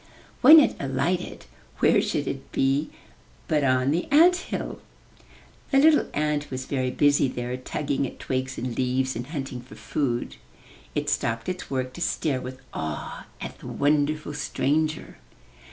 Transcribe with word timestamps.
When 0.41 0.59
it 0.59 0.75
alighted, 0.79 1.45
where 1.77 2.01
should 2.01 2.27
it 2.27 2.51
be 2.51 2.89
but 3.47 3.63
on 3.63 3.91
the 3.91 4.07
ant 4.11 4.35
hill! 4.35 4.81
The 5.69 5.77
little 5.77 6.07
ant 6.15 6.49
was 6.49 6.65
very 6.65 6.89
busy 6.89 7.27
there, 7.27 7.55
tugging 7.55 8.07
at 8.07 8.17
twigs 8.17 8.57
and 8.57 8.75
leaves, 8.75 9.15
and 9.15 9.27
hunting 9.27 9.61
for 9.61 9.75
food. 9.75 10.37
It 10.95 11.07
stopped 11.11 11.47
its 11.49 11.69
work 11.69 11.93
to 11.93 12.01
stare 12.01 12.41
with 12.41 12.61
awe 12.73 13.27
at 13.39 13.59
the 13.59 13.67
wonderful 13.67 14.33
stranger. 14.33 15.17